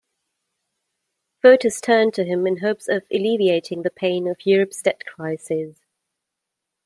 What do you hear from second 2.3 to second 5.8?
in hopes of alleviating the pain of Europe's debt crisis.